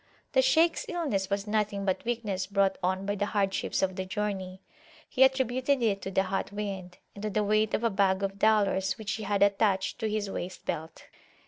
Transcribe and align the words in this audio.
The 0.31 0.41
Shaykhs 0.41 0.87
illness 0.89 1.29
was 1.29 1.45
nothing 1.45 1.85
but 1.85 2.03
weakness 2.05 2.47
brought 2.47 2.79
on 2.81 3.05
by 3.05 3.13
the 3.13 3.27
hardships 3.27 3.83
of 3.83 3.95
the 3.97 4.03
journey: 4.07 4.63
he 5.07 5.21
attributed 5.23 5.83
it 5.83 6.01
to 6.01 6.09
the 6.09 6.23
hot 6.23 6.51
wind, 6.51 6.97
and 7.13 7.21
to 7.21 7.29
the 7.29 7.43
weight 7.43 7.75
of 7.75 7.83
a 7.83 7.91
bag 7.91 8.23
of 8.23 8.39
dollars 8.39 8.97
which 8.97 9.11
he 9.11 9.23
had 9.25 9.43
attached 9.43 9.99
to 9.99 10.09
his 10.09 10.27
waist 10.27 10.65
belt. 10.65 11.03